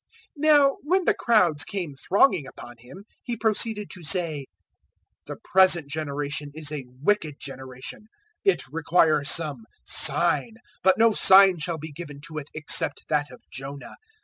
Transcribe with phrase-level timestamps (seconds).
[0.35, 4.47] 011:029 Now when the crowds came thronging upon Him, He proceeded to say,
[5.27, 8.07] "The present generation is a wicked generation:
[8.43, 13.43] it requires some sign, but no sign shall be given to it except that of
[13.51, 13.93] Jonah.